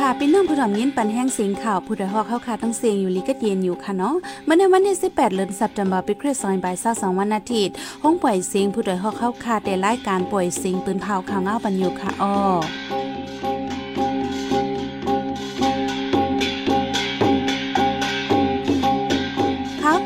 [0.00, 4.14] ค่ะพี่น้องผู้ถมยินปันแห้งเสียงข่าวผู้ใดฮอกเข้าค่ะตั้งเสียงอยู่ลีก็เย็นอยู่ค่ะเนาะ
[4.44, 12.34] เมื่อในวันที่ 18เดือนสัปดาห์ปีคริสต์ศักราช22วันอาทิตย์ห้องปล่อยเสียงผู้ใดฮอกเข้าค่ะแต่รายการปล่อยเสียงปืนเผาข่าวเงาปันอยู่ค่ะอ้อ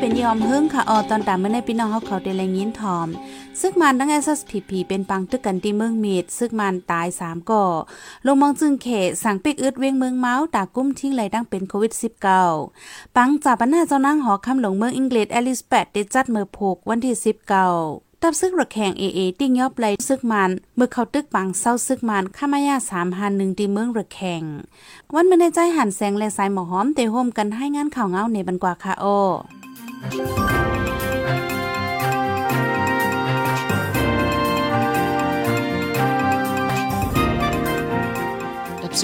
[0.03, 3.07] เป็นยอมเฮิงค่ะออตอนตามเมื่อในพี่น้องเขาเขาได้แรงยินทอม
[3.61, 7.65] ซึกมันทั้ง SSPP เป็นปังตึกกันที่เมืองเมดซึกมันตาย3ก่อ
[8.25, 8.87] ลงมองจึงเข
[9.23, 11.93] สั่งปิกอึดเวียงเมืองเมาส์ตากุ้มทิ้งไหลดังเป็นโควิด
[12.53, 17.15] -19 ปังจากปัญหาเจ้านั่งหอคำหลงเมืองอังกฤษอลิสเบตได้จัดเมื่อผูกวันที่
[17.69, 24.43] 19ตับซึกระแข่งเอเอติ้งยอบไลซึกมันเมื่อเขาตึกปังเศร้าซึกมันข้ามายาสามหันหนึ่งที่เมืองระแข่ง
[25.13, 29.05] วันเมื่อในใจหันแสงและสายหมอหอมเตะโฮมกันให้งานข่าวเงาในบันกว่าค่ะโอ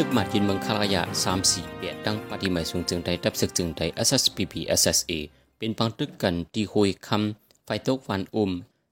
[0.02, 5.12] ซึกมากินเมืองคารายะ3 4เปียดังปฏิหมายสูงจึงใดดับซึกจึงใด SSPP SSA
[5.58, 8.52] เป็นปังตึกกันที่หวยคำไฟตกวันอุ้ม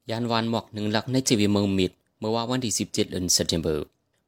[0.09, 3.67] ยานวานหมอกหนึ่งหลักในจีวีเมืองมิดเมื่อว่าวันที่ 17เดือนสิงหาคม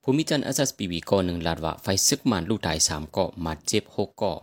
[0.04, 4.38] ภูมิจันทร์ SSPP ก่อหนึ่งลาดว่าไฟซึกมันลูกตาย3เกาะมาเจ็บ6เกาะ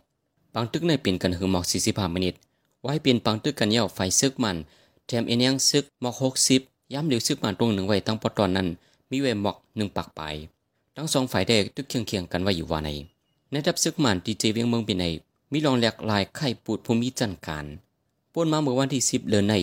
[0.54, 2.34] ปังตึกในเป็นกันหือหมอก45มินิต
[2.82, 4.56] ไว้เป็นปังตึกกันเย่าไฟซึกมัน
[5.06, 6.14] แถมเอ็นยังซึกหมอก
[6.54, 8.68] 60ย้ำเหลียวซึกมันตรงหนึ่งไว้ตั้งปอตอนนั้น
[9.10, 10.22] มีเวหมอกหนึ่งปากไป
[10.96, 12.90] ทั้งสองฝ่ายได้ตึกเคียงเคียงกันไว้อยู่ว่าใน
[13.50, 15.04] ในดับซึกมันดีเจเวียงเมืองเป็นใน
[15.52, 17.66] มีรองแหลกลายไข่ปูดภูมิจันการ
[18.32, 19.54] ป่นมาเมื่อวันที่สิบเดือนใน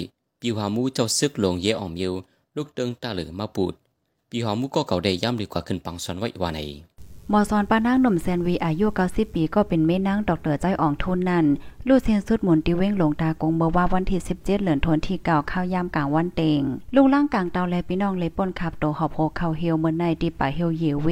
[0.41, 2.13] ปีหามูเจ้าซึกหลงเยอ่อมเยว
[2.55, 3.73] ลูกเติงตาเหลือมาปูด
[4.29, 6.59] ปีหามูก็เก่าได้ย่ำดีกว่าขึ้นปังสอนไว้ว่าใน
[7.33, 11.45] หมอสอนป้านางหนุ่มแซนวีอายุ 90 ปีก็เป็นแม่นางดรใจอ่องทุนนั่น
[11.88, 16.61] ลู่เซียนสุดหมุนติเว้งหลงตากงเมื่อว่าวันที่ 17 เหลือนทนที่เก่าข้าวยามกลางวันเตง
[16.95, 21.07] ลูกล่างกลางเตาแลพี่น้องเลยป่นขับโตหอบโฮเข้าเฮียวเมื่อในที่ป่าเฮียวเยเว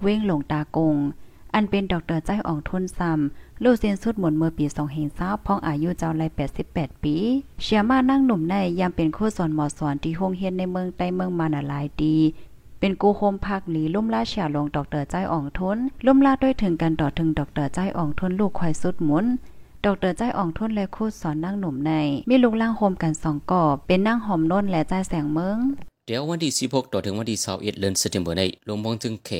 [0.00, 0.96] เว้งหลงตากง
[1.54, 6.22] อันเป็นดรใจอ่องทุนซ้ำลูกเซียนสุดหมุนเมื่อปี2เฮงซาพ้องอายุเจ้าไร
[6.62, 7.16] 88 ปี
[7.62, 12.16] เชียมานั่งหนุ่มในยามเป็นครูสอนหมอสอนที่โรงเรียนในเมืองใต้เมืองมานาหลายดี
[12.80, 19.24] เป็นกูโฮมพักหลีลุ่มล่าเฉียลงดอกเตอร์ใจอ่องทุนลุ่มล่าด้วยถึงกันต่อถึงดอกเตอร์ใจอ่องทุนลูกควายสุดหมุน
[19.84, 21.92] ดอกเตอร์ใจอ่องทุนและคู่สอนนั่งหนุ่มใน
[22.28, 25.58] มีลูกล่างโฮมกันสองก่อเป็นนั่งหอมน้นและใจแสงเมือง
[26.06, 29.30] เดี๋ยววันที่16ต่อถึงวันที่21เดือนสิงหาคมในลงมองจึงเข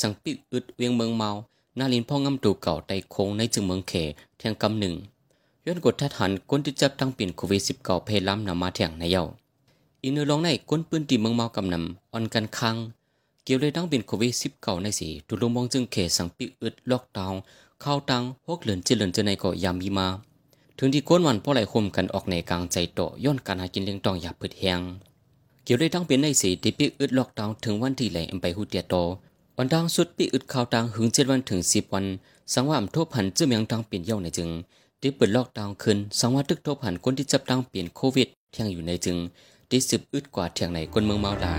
[0.00, 1.30] สังปิดอึดเวียงเมืองเมา
[1.78, 3.92] นาลินพ่องำตูเก่าไตโคงในจึงเมืองเข
[4.38, 4.94] แทงกำหนึ่ง
[5.66, 9.24] ย้อนกดทัดหันก้นที่จับตั้งปิ่นโควิด19เพล้ำนำมาแทงในเย้า
[10.02, 12.76] อีเนื้อลองในก้นปืนตีเมืองเมากำนำอ่อนกันคัง
[13.44, 17.40] เกี่ยวเลยตั้งเป็นโควิด1 9ในสีตุลงมองจึงเขสังปิอึดล็อกดาวน์
[17.80, 20.08] เข้าตังพวกเหลือนเจริญเจในก็ยามมีมา
[20.78, 24.80] ถึงที่ก้นวันพ่อไหลคมกันออกในกลางใจโตย้อนการหากินเลี้ยงตองอยากพืดแหง
[25.64, 28.94] เกี่ยวเลยตั้งเป็นในสีที่ปิอึดล็อกดาวน์ถึงวันที่ไหลเอ็มไปหูเตียโต
[29.56, 32.04] วันดังสุดปิอึดข่าวตังหึงเจ็ดวันถึงสิบวัน
[32.52, 34.48] สังว่าทบผันเจื้อเมียงตังเปลี่ยนเย่าในจึง
[35.00, 39.16] ได้เปิดล็อกดาวน์ขึ้นสังว่าตึกทบผันคนที่จับตังเปลี่ยนโควิดเที่ยงอยู่ในจึง
[39.70, 41.54] ได้สืบอึดกว่าเที่ยงในคนเมืองเมาดา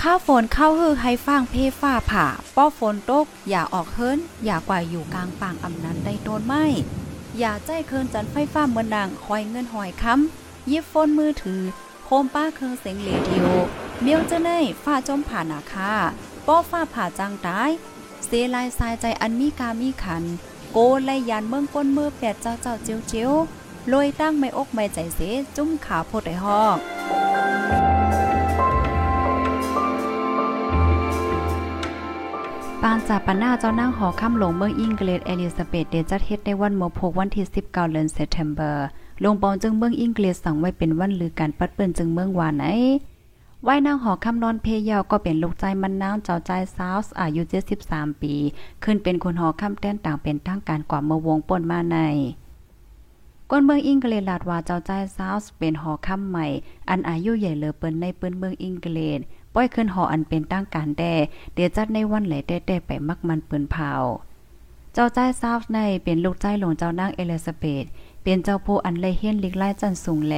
[0.00, 2.26] ข้าฝนเข้าฮือให้ฟางเพฟ้าผ่า
[2.56, 6.54] ป้อฝนตก อย่าออกเฮิรนอย่ากว่าอยู่กลางป่างอำนันได้โดนไหม
[7.38, 11.62] อย่าใจเคินจันไฟฟ้าเมือนนางคอยเงินหอยค้ำยิบฟนมือถือ
[12.04, 13.46] โคมป้าเคิงเสียงเรดิโอ
[14.02, 14.50] เมียวจะเน
[14.84, 15.92] ฟ้าจมผ่านาคา
[16.46, 17.70] ป้อฟ้าผ่าจางตาย
[18.26, 20.24] เสลายสายใจอันมีกามีขัน
[20.72, 23.32] โกไลยานเมืองก้นมือแปดเจ้าเจ้าเจียวเจียว
[23.92, 25.20] ลอยตั้งไม่อกไม่ใจเส
[25.56, 26.78] จุ้มขาโพดไอหอก
[32.82, 38.86] ปางจากปนหน้าเจ้านั่งหอค่ำหลงเมืองอิงเกลดเอลิซาเบธเดจัดเฮ็ดในวันโมพกวันที่19เดือนเซปเทมเบอร์
[39.22, 42.64] ลงปองจึงเมืองอิงเกลดสั่งไว้เป็นวันลือการปัดเปิ้นจึงเมืองวานไหน
[43.66, 47.42] ว่ายนางหอคำนอนเพยาวก็เป็นลูกใจมันนางเจ้าใจซาวส์อายุ
[47.80, 48.34] 73ปี
[48.84, 51.98] ขึ้นเป็นคนหอคำแต้นต่างเป็นทางการกว่าเมื่อวงป่นมาใน
[53.50, 56.46] ก้นเมืองอิงเกลดลาดว่าเจ้าใจซาวส์เป็นหอคำใหม่
[56.88, 59.20] อันอายุใหญ่เลอเปิ้นในเปิ้นเมืองอิงเกลด
[59.54, 61.14] ป้อยขึ้นหออันเป็นตั้งการแด่
[61.54, 63.92] เดี๋ยวจัดในวันไหลแด่ๆไปมักมันเปืนเผา
[64.94, 67.84] เจ้าใจซาฟในเป็นลูกใจหลวงเจ้านางเอลิซาเบธ
[68.22, 70.34] เป็นเจ้าผู้อันไลเฮียนลิกไล่จันสูงแล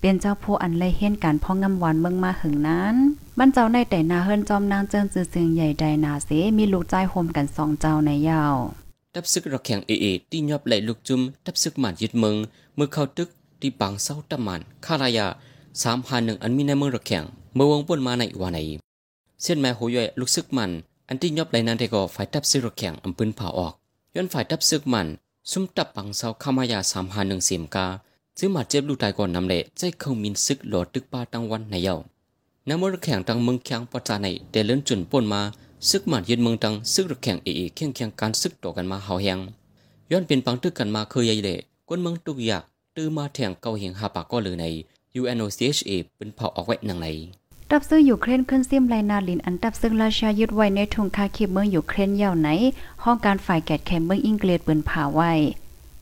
[0.00, 2.94] เป็นเจ้าผู้อันไลเฮียนการพ่องงำหวานเมืองมาหึงนั้น
[3.38, 8.54] มันเจ้าในแต่นาเฮิรนจอมนางเจิงจือเสียงใหญ่ใดนาเสมีลูกใจโฮมกันสองเจ้าในยาว
[9.14, 12.34] ดับซึกระแข่งเอเอที่ยอบไหลลูกจุมดับซึกหมันยึดเมือง
[12.76, 13.28] เมื่อเข้าตึก
[13.60, 15.26] ที่ปังเศร้าตะมันคารายา
[15.82, 17.24] สามพันหนึ่งอันมีในเมืองระแข่ง
[17.54, 18.58] เมื่อวงป่นมาในวานใน
[19.42, 20.70] เส้นแม่หัวย่อยลูกซึกมัน
[21.08, 23.74] อันที่ยอบไหลนั้นได้ก็ฝ่ายดับซึกระแข่งอำปืนเผาออก
[24.16, 25.08] ย้อนฝ่ายดับซึกมัน
[25.50, 27.86] ซุ่มตับปังเศร้าขามายาสามพันหนึ่งเสียมกา
[28.38, 31.94] ซึ่งมาเจ็บลูกตายก่อนนำเละใจเขามินซึกหลอดตึกป้าตั้งวันในเยา
[32.68, 35.40] น้ำมันแข่งตังเมืองแข็งปจาในเดเลินจุนป่นมา
[35.88, 39.38] ซึกมาดยืนเมืองตังซึกระแข่งเอเอเคียงเคียงการซึกต่อกันมาเฮาแหง
[40.10, 41.58] ย้อนเป็นปังตึกกันมาเคยใหญ่เละ
[41.88, 42.62] ก้นเมืองตุกอยาก
[42.96, 44.64] ตื้อมาแทงเกาเหงหาปากก็เลยใน
[45.20, 47.06] UNOCHA เป็นเผาออกไว้หนังไหน
[47.74, 52.48] ดับซื้อยู่เครนขึ้นซิมไลนาลินอันดับซึ่งราชายึดไว้ในทุงคาคีเมืองยูเครนยาวไหน
[53.04, 55.32] ห้องการฝ่ายแกดแคมเมืองอังกฤษเปิ้นผาไว้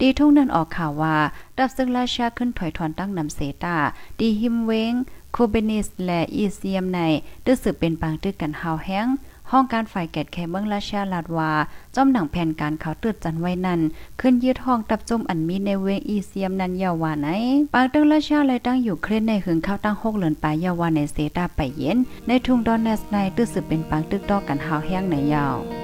[0.00, 1.16] ดีทุ่งนั่นออกข่าวว่า
[1.58, 3.76] ดับซึ่งราชาขึ้นถอยถอนตั้งนำเซตา
[4.18, 4.94] ดีฮิมเวง
[5.32, 7.00] โคเบนิสและอีเซียมใน
[7.44, 9.06] ตื้อสืบเป็นปางตื้อกันฮาวแห้ง
[9.52, 11.50] ห้องการฝ่ายแกดแคเมืองราชาลาดวา
[11.94, 13.80] จ้อมหนังแผ่นการเขาตืดจันไว้นั่น
[14.20, 17.28] ขึ้นยืดห้องตับจมอันมีในเวงอีเซียมนันยาวาไหน
[17.74, 25.79] ปางตึงราชาเลยตั้งอยู่เครนในหึงเข้าตั้งหกเหลือนปลายยาวาในเซตาไปเย็น ในทุ่งดอนเนสในตื้อสืบเป็นปางตึกดอกกันหาวแห้งในยาว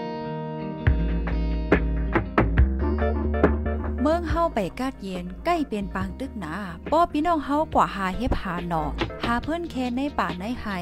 [4.59, 6.55] ไปกาดเย็นใกล้เป็นปางตึกหนา
[6.93, 8.83] ป้อพี่น้องเฮากว่าหาเฮ็บหาหนอ
[9.25, 10.79] หาเพื่อนแค่ในป่าในไห้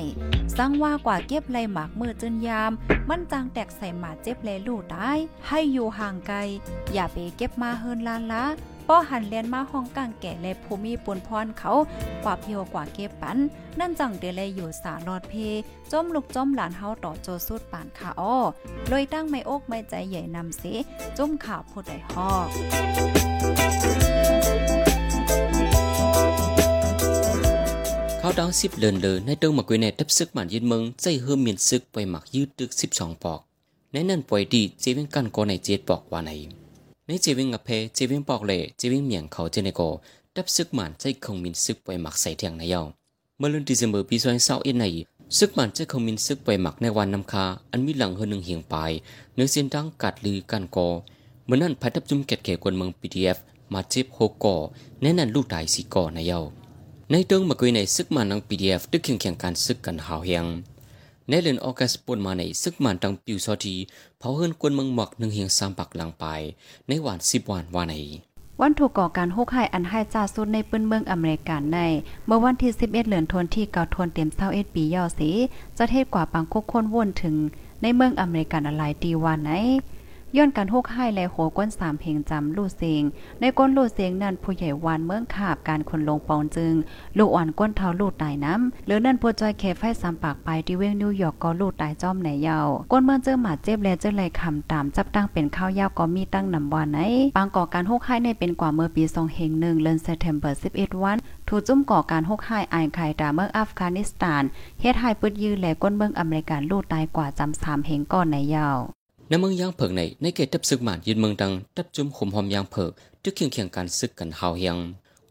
[0.56, 2.72] สังว่ากว่าเก็บไรหมากมือจนยาม
[3.08, 5.18] มันจางแตกใส่หมาเจ็บแลลู่ตาย
[5.48, 6.38] ให้อยู่ห่างไกล
[6.92, 8.44] อย่าไปเก็บมาเฮินลานละ
[8.88, 11.72] ป้อหันเลียนมาห้องกลางแก่และภูมิปุนพรเขา
[12.24, 13.38] กว่าเพียวกว่าเก็บปัน
[13.78, 15.34] นั่นจังเดเลยอยู่สาลอดเพ
[15.92, 18.36] จมลูกจมหลานเฮาต่อโจสุดป่านขาอ้อ
[18.88, 20.62] เลยตั้งไม่อกไม่ใจใหญ่นำเส
[21.18, 22.48] จมข่าวผู้ใดฮอก
[28.34, 33.40] เขาดังสิบเลินเลยในติงมากุยในทับซึกหมันยินเมืองใจเฮิมเมียนซึกไปหมักยืดตึกสิบสองปอก
[33.92, 36.30] ในนั่นปล่อยดีเจวิงกันก็ในเจ็ดปอกว่าไหน
[37.06, 39.80] ในเจวิงอเพเจวิงปอกเล่เจวิงเมียงเขาเจเนโก
[40.34, 42.82] ดับซึกหมันใจคงมินซึกไปหมักใส่เทียงในเยา
[43.38, 44.84] เมื่อเดือนธันวาคมปีสองพันสิบเอ็ดใน
[45.38, 48.90] ซึกหมันใจคงมินซึกไปหมักในวันนำคาอันมีหลังเฮนึงเหียงปลาย
[49.34, 50.88] เนื้อเส้นดังกัดลือกันกอ
[51.46, 53.38] เมื่อนั้นพัดทับจุ่มเกตเขกวนเมืองพีดีเอฟ
[53.72, 54.56] มาเจ็บโฮกอ
[55.00, 56.40] แน่นันลูกตายสีกอในเยา
[57.16, 60.46] ในติงมากุยในซึกมันนังพีดีเอฟตึกเคียงเคียงการซึกกันหาวเฮียง
[61.28, 63.76] ในเลือนออกัสปนมาในซึกมันตังปิวซอที
[64.18, 66.24] เผาเฮินกวนเมืองหมักหนึ่งเฮียงสามปักหลังไป
[66.88, 67.94] ในวันสิบวันวานใน
[68.60, 71.78] วันถูกก่อการฮกไห้อันให้จ่าสุดในปื้นเมืองอเมริกันใน
[72.26, 75.30] เมื่อวันที่ 11เดือนธันวาคมที่เก่าทวนเต็ม21ปีย่อสี
[75.78, 77.36] จะเทศกว่าปังคุกคนวนถึง
[77.82, 79.50] ในเมืองอเมริกันอะไรดีวันไหน
[80.36, 83.02] ย้อนการฮกให้และโหก้นสามเพลงจำลู่เสียง
[83.40, 86.74] ในก้นลู่เสียงนั้นผู้ใหญ่วานเมืองขาบการคนลงปองจึง
[87.18, 96.98] ลูกอ่อนก้นเท้าลูกตายน้ำหรือนั่นผู้จอยแคไฟสามปากไปที่เวงนิวยอร์กก็ลูกตายจ้อมไหนยาวก้นเมืองเจอหมาเจ็บและเจอไหลคำตามจับตั้งเป็นข้าวยาวก็มีตั้งนำวานไหน
[97.36, 101.16] ปางก่อการฮกให้ในเป็นกว่าเมื่อปี2เฮง1เดือนเซปเทมเบอร์11 วัน
[101.48, 104.42] ถูจุ่มก่อการฮกให้อายไข่ดาเมืองอัฟกานิสถาน
[104.80, 108.78] เฮ็ดให้ปึดยื้อและก้นเมืองอเมริกันลูกตายกว่าจำ3เฮงก่อนในยาว
[109.28, 112.90] ในเมืองยางเผิกในในเกตทับซึกหมานยืนเมืองดังทับจุ่มขุมหอมยางเผิก
[113.22, 114.76] ทึกเคียงเคียงการซึกกันหาเฮียง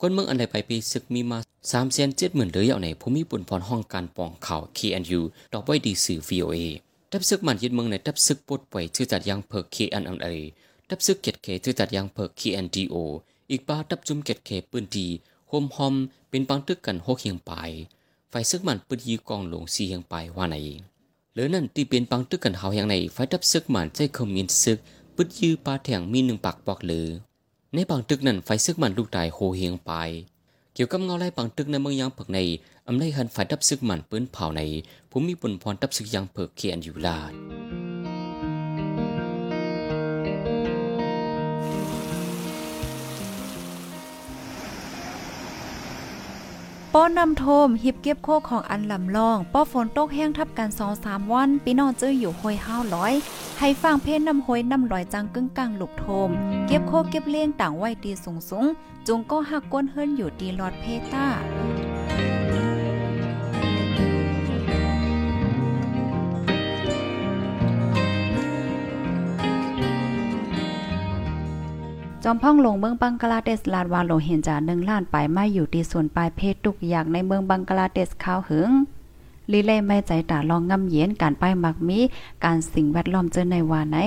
[0.02, 1.40] ก้นเมืองอันใดไปปีซึกมีมา
[1.72, 5.22] สามแสนเจ็ดหมื่นเลยเอาในภูมิปุ่นพรห้องการปองข่าว KNU
[5.54, 6.58] ดอกไว้ดีสื่อ VOA
[7.12, 10.28] ทับซึกหมานยืนเมืองในทับซึกปดป่วยชื่อจัดยางเผิก KNMA
[10.90, 12.96] ทับซึกเกตเคชื่อจัดยางเผิก KNDO
[13.52, 15.08] อีกป้าทับจุ่มเกตเคปืนดี
[15.50, 15.96] โฮมฮอม
[16.30, 17.72] เป็นปังตึกกันหกเฮียงปลาย
[18.30, 20.58] ไฟซึกมันปืนยีกองหลงสีเฮียงปลายว่าไหน
[21.34, 24.80] หรือนั่นที่เป็นปังตึกกันเฮาอย่างในไฟดับซึกหมันใจคอมมินซึก
[25.16, 27.08] ปึดยื้อปาแถงมีหนึ่งปากบอกหรือ
[27.74, 29.92] ในปังตึกนั้นไฟซึกมันลูกตายโหเฮียงไป
[30.74, 32.40] เกี่ยวกับเงาไล่ปังตึกในเมืองยางเผือกใน
[32.88, 34.62] อำนาจหันไฟดับซึกมันปืนเผาใน
[35.12, 37.63] ผมมีปุ่นพรดับซึกยางเผือกเขียนอยู่ลาด
[46.98, 53.14] ป้อนำโทมหิบเก็บโคของอันลำลอง ป้อฝนตกแห้งทับกันสองสามวันปีนอนเจออยู่ห้อยห้าวร้อย
[53.60, 56.30] ให้ฟังเพนนำห้อยนำลอยจังกึ่งกลางหลุกโทม
[56.68, 58.66] เก็บโคเก็บเลี้ยงต่างไว้ตีสูงสูง
[59.08, 61.26] จุงก็หักก้นเฮิรนอยู่ตีหลอดเพต้า
[72.26, 78.70] จอมพ่องลงเมืองบังกลาเทศลาดวาโลเห็นจาหนึ่งล้านปลายไม่อยู่ที่ส่วนปลายเพศทุกอย่างในเมืองบังกลาเทศข้าวหึง
[79.52, 82.00] ลีเล่ไม่ใจตาลองงำเย็นการป้ายมักมี
[82.44, 83.98] การสิ่งแวดล้อมเจอในวาไหน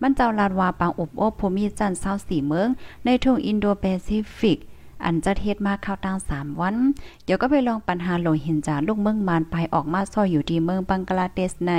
[0.00, 2.68] มันเจ้าลาดวาปางอบโอบภูมิจันทร์เศร้าสี่เมือง
[3.04, 4.58] ในทุ่งอินโดแปซิฟิก
[5.04, 6.76] อันจะเทศมาเข้าตั้งสามวัน
[7.24, 11.72] เดี๋ยวก็ไปลองปัญหาโลหินจาลูกเมืองมานไปออกมาซ่อยอยู่ที่เมืองบังกลาเทศใน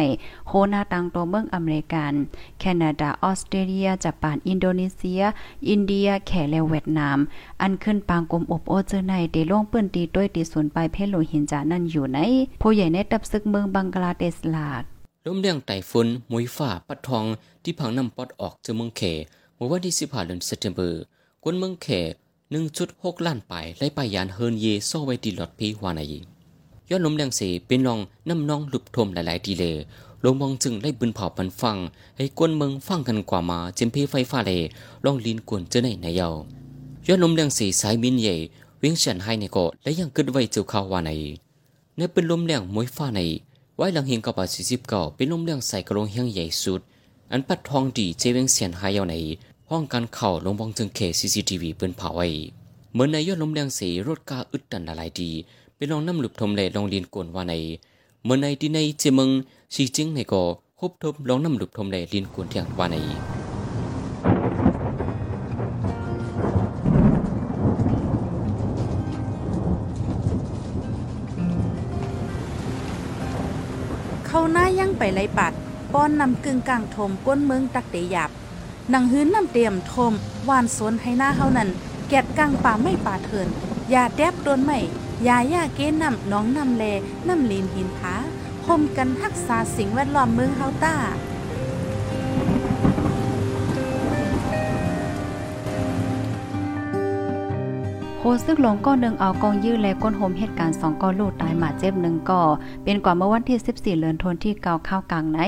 [0.48, 2.14] โฮนาตังตัวเมืองอเมริกัน
[2.60, 5.22] แคนาดาออสเตรเลียญี่ปุ่นอินโดนีเซีย
[5.70, 7.18] อินเดียแขและเวียดนาม
[7.62, 12.20] อันขึ้นปางกลมอบโอเจอในเดล่วงปื้นตีด้วยตีศูนไปเพลโลหินจานั่นอยู่ใน
[12.62, 14.84] ผู้ใหญ่ในตับซึกเมืองบังกลาเทศลาด
[15.26, 17.26] ล้มเรียงไต้ฝุ่นมุยฟ้าปัดทอง
[17.64, 19.02] ที่พังน้ำปอดออกจากเมืองเข
[19.56, 20.82] เมื่อวันที่15เดือนสิงหาคม
[21.44, 21.88] กวนเมืองเข
[22.52, 26.20] 1.6 ล้านไปไล่ไปยานเฮินเยโซไว้ตีหลอดพีวานายี
[26.90, 29.64] ย้อนนมแดงเสเป็นนองน้ำน้องหลุบทมหลายๆทีเล
[30.24, 31.78] ลงมองจึงไล่บืนเผาปันฟัง
[32.18, 34.52] ให้กวนเมืองฟังกันกว่ามาเจมพีไฟฟ้าเล
[35.06, 36.30] ลองลินกวนเจอในในเยา
[37.08, 38.36] ย้อนนมแดงเสสายมินใหญ่
[38.80, 41.12] เวียงเฉียนให้ในเกาะและยังเกิดไว้เจ้าขาววานใน
[41.98, 43.20] ในเป็นลมแรงมวยฟ้าใน
[43.78, 46.82] ไว้หลังเฮงกับปาสิสิบเก่าเป็นลมแรงใส่กระโลงเฮียงใหญ่สุด
[47.32, 49.16] อันปัดทองดีเจเวียงเฉียนให้เยาใน
[49.74, 52.28] ห้องการเข่าลงบองจึงเคซีซีทีวีเปิ้นเผาไว้
[52.92, 55.32] เหมือนในยอดลมแรงสีรถกาอึดดันหลายดี
[55.76, 57.54] เป็นลองน้ำหลุบทมเลลองเรียนกวนว่าใน
[58.24, 59.30] เหมือนในที่ในเจมึง
[59.76, 60.44] สีจิงในก็
[60.80, 62.96] คบทบลองน้ำหลุบทมเลยเรียนกวนเทียงว่าใน
[74.26, 75.54] เขาหน้ายั่งไปไหลปัด
[75.94, 78.32] ป้อนนำกึ่งกลางทมก้นเมืองตักเตยับ
[78.94, 80.14] นังหื้นน้ำเตรียมทม
[80.50, 81.70] วานสวนให้หน้าเฮานั่น
[82.10, 83.48] แกดกลางป่าไม่ป่าเถิน
[83.94, 84.80] ยาแดบโดนไม่
[85.28, 86.84] ยาย่าเก้นำน้องนำแล
[87.28, 88.14] น้ำลีนหินผา
[88.66, 90.96] คมกันทักษาสิ่งแวดล้อมเมืองเฮาต้า
[98.22, 102.44] โคซึกหลงก้อนหนึ่งเอากองยื้อและก้นโฮมเหตุการณ์สองก้อนลูกตายหมาเจ็บหนึ่งก่อ
[102.84, 105.40] เป็นกว่าเมื่อวันที่ 14เดือนธันวาคมที่เกาข้าวกลางไหน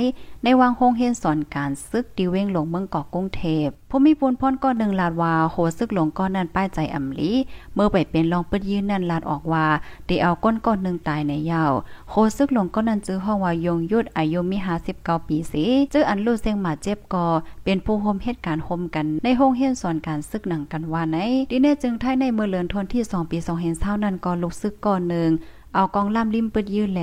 [0.44, 7.32] ในวังโฮงเฮนสอนการซึกดีเว้งหลงเมืองเกาะกรุงเทพผู้มีปูนพ่นก้อนหนึ่งลาดว่าโคซึกหลงก้อนนั้นป้ายใจอำลี
[7.76, 9.66] เมื่อไปเป็นรองเปิดยืนนั่นลาดออกว่า
[10.08, 11.72] ได้เอาก้นก้อนหนึ่งตายในยาว
[12.10, 14.58] โคซึกหลงก้อนนั้นจื้อห้องว่ายงยุดอายุมี
[14.94, 17.26] 59ปีสิจื้ออันลูกเสียงหมาเจ็บก่อ
[17.64, 21.18] เป็นผู้โฮมเหตุการณ์โฮมกันในโฮงเฮนสอนการซึกหนังกันว่าไหน
[21.52, 25.30] ดิเน่จึงไทยในเมื่อเลือนทนที่2ปี2เห็นเศร้านั้นก็ลุกซึกก่อนหนึ่ง
[25.74, 27.02] เอากองล่ำริมเปิดยื้อแล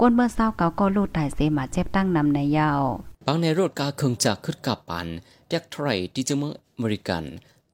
[0.00, 2.82] ก้นเมื่อเศร้าเก่าก็ลูกตายเสมาเจ็บตั้งนำในยาว
[3.26, 5.06] บางในรถกาเคืองจากขึ้นกับปัน
[5.48, 7.24] แดกทรายที่จะเมืองอเมริกัน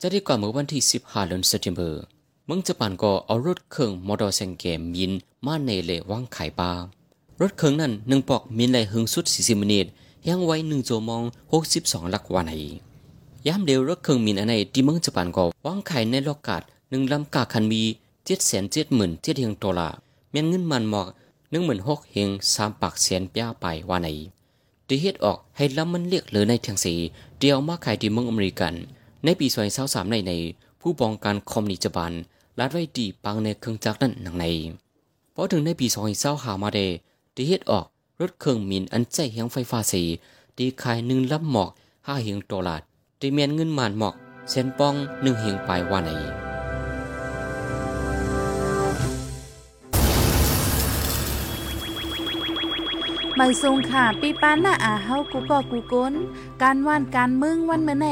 [0.00, 1.80] จะได้กว่าเมื่อวันที่15เดือนสิงหาคม
[2.46, 5.12] เมืองญี่ปุ่นก็เอารถเครื่องมอเตอร์ไซค์เกมมิน
[5.46, 6.70] มาในเลวางไขายปลา
[7.40, 9.86] รถเครื่องนั้นหนึ่งปอกมินไหลหึงสุด40มินิต
[10.28, 11.22] ยังไว้1โจมอง
[11.66, 12.54] 62 ลักวันไห
[13.46, 19.96] ยามเดียวรถเครื่องมินอันไหนที่เมืองญี่ปุ่นก็วางไขายในโลกาด หนึ่งลำกาคันมี7 7 0 0 0 0เจ็ดหมื่นเจ็ดเฮงดอลลาร์
[20.30, 21.06] เมียนเงินมันหมอก
[21.52, 24.08] 16,000เฮง3ปากแสนป้าไปว่าไหน
[24.88, 26.94] ด้เฮ็ดออกให้ลำมันเรียกเหลือในทางสี
[27.38, 28.74] เดียวมาขายที่เมืองอเมริกัน
[29.24, 29.46] ในปี
[29.78, 30.32] 2023ในใน
[30.80, 32.12] ผู้ปองกันคอมนิสต์บัน
[32.58, 34.44] ลาดไว้ดีปังในเครื่องจักรนั้นหนังใน
[35.34, 36.86] พอถึงในปี2025หามาได้
[37.34, 37.86] ได้เฮ็ดออก
[38.20, 40.02] รถเครื่องมินอันใจเฮียงไฟฟ้าสี
[40.58, 42.84] ดีขายหนึ่งลำหมอก5เฮียงดอลลาร์
[43.20, 44.14] ด้เมียนเงินมันหมอก
[44.50, 46.47] เซนปอง1เฮียงปลายว่าไหน
[53.40, 56.14] ไม่ทรงค่ะปีปานหน้าอาเฮากูก็กูก้น
[56.62, 58.06] การว่านการมึงวันเมื่อไหน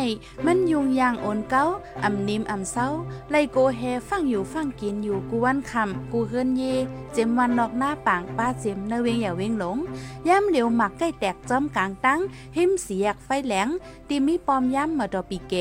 [0.46, 1.64] มันยุงยางโอนเก้า
[2.04, 2.88] อำนิมอำเศร้า
[3.30, 6.62] ไลโกแฮฟังอยู่ฟังกินอยู่กูวันคำกูเฮิรนเย
[7.12, 9.78] เจมวันนอกหน้าปางป้าเจมเนเวงอย่าเวงหลง
[10.28, 12.20] ย่ำเหลียวหมักใกล้แตกจอมกลางตั้ง
[12.56, 13.68] หิมเสียกไฟแหลง
[14.08, 15.54] ตีมีปอมย่ำมาดอปีเก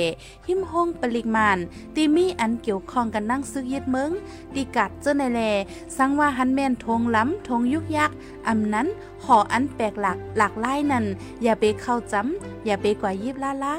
[0.48, 1.57] หิมห้องปริมาน
[1.95, 4.12] ตีมีอันเกี่ยวข้องกันนั่งซึกยึดเมือง
[4.53, 5.41] ตีกัดเจ้าในแล
[5.98, 8.12] สังว่าหันแม่นทงล้ำทงยุกยัก
[8.48, 8.88] อำนั้น
[9.25, 11.05] ห่ออันแปลกหลักหลากหลายนั่น
[11.43, 13.75] อย่าไปเข้าจำอย่าไปกว่ายิบล้าล้า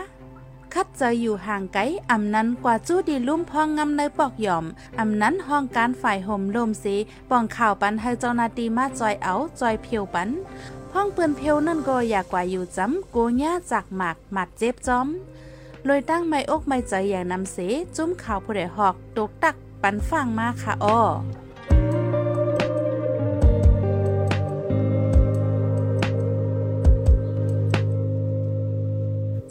[0.75, 4.65] คัดเจออยู่ห่างไกลอำนั้นกว่าจู้ดีลุ่มพองงำในปอกหย่อม
[5.01, 6.95] อำนั้นห้องการฝ่ายห่มลมสี
[7.31, 10.29] ป้องข่าวปันให้เจ้าหน้าที่มาจอยเอาจอยเพียวปัน
[10.95, 15.09] ห้องเปืนเพียวนั่นก็อยากกว่าอยู่จำโกญ่าจากหมากหมัดเจ็บจอม
[15.87, 17.57] เลยตั้งไม่อกไม่ใจอย่างนำเส
[17.97, 21.01] จุ้มข่าวผู้ใดหอกตกตักปันฟังมาค่ะอ้อ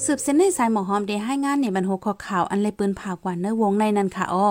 [0.06, 4.50] สืบเส้นในสายหมอหอมเดให้งานในบรรโหคอข่าวอันเลยปืนผ่ากว่าเนื้อวงในนั้นค่ะอ้อ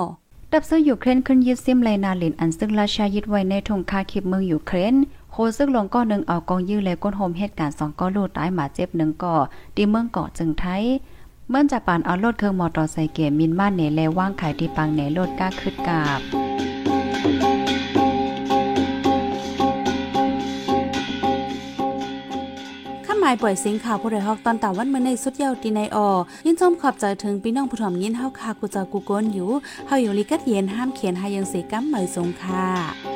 [0.52, 4.94] ดับซื้อยูเครนขึ้นยึดซิมไลนาลินอันซึ่งราชายึดไว้ในธงคาคิบเมืองยูเครน
[5.32, 9.36] โคซึ่งลงก้อนหนึ่งเอากองยื้อและก้นโฮมเหตุการณ์สองก้อนลูกตายหมาเจ็บหนึ่งก่อ
[9.76, 10.84] ดีเมืองเกาะจึงไทย
[11.50, 26.08] เมื่อจะปานเอารถเครื่องมอเตอร์ไซค์เกียร์มินมาเนและว่างขายที่ปังเนรถก้าขึ้นกาบายปล่อยเสียงข่าวผู้ใดฮอกตอนตาวันเมื่อในสุดเยาวตีในออ
[26.46, 29.50] ยินชมขอบใจถึงพี่น้องผู้ถ่อมยินเฮาคากูจากูโกนอยู่
[29.86, 33.13] เฮาอยู่ลิกัดเย็นห้ามเขียนหายังเสกัมเหมยสงค่ะ